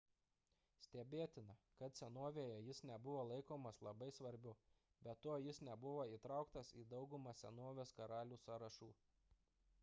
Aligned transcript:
stebėtina 0.85 1.55
kad 1.81 1.99
senovėje 1.99 2.55
jis 2.67 2.81
nebuvo 2.91 3.25
laikomas 3.33 3.83
labai 3.89 4.09
svarbiu 4.19 4.55
be 5.09 5.15
to 5.27 5.37
jis 5.45 5.61
nebuvo 5.69 6.09
įtrauktas 6.15 6.75
į 6.85 6.89
daugumą 6.97 7.37
senovės 7.45 7.95
karalių 8.01 8.41
sąrašų 8.49 8.91